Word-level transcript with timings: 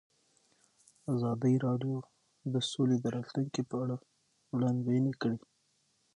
ازادي 1.13 1.53
راډیو 1.65 1.97
د 2.53 2.55
سوله 2.71 2.95
د 3.01 3.05
راتلونکې 3.15 3.61
په 3.69 3.75
اړه 3.83 3.95
وړاندوینې 4.53 5.13
کړې. 5.21 5.37